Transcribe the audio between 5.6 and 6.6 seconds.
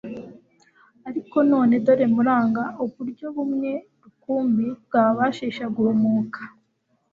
guhumuka.